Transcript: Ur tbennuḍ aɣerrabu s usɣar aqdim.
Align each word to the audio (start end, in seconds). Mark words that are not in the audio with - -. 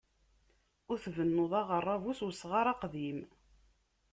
Ur 0.89 0.97
tbennuḍ 1.03 1.51
aɣerrabu 1.59 2.11
s 2.17 2.19
usɣar 2.27 2.65
aqdim. 2.73 3.19